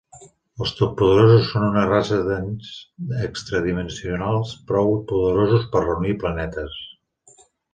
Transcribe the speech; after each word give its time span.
Els 0.63 0.71
totpoderosos 0.77 1.49
són 1.49 1.65
una 1.67 1.83
raça 1.89 2.17
d'ens 2.29 2.71
extradimensionals 3.27 4.57
prou 4.73 4.93
poderosos 5.13 5.69
per 5.77 5.85
reunir 5.89 6.17
planetes. 6.25 6.83